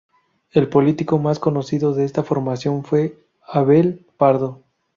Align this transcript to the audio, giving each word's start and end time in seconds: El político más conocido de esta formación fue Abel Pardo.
El 0.49 0.67
político 0.67 1.19
más 1.19 1.37
conocido 1.37 1.93
de 1.93 2.05
esta 2.05 2.23
formación 2.23 2.83
fue 2.83 3.23
Abel 3.45 4.03
Pardo. 4.17 4.63